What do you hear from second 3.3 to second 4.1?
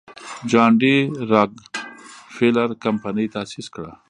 تاسیس کړه.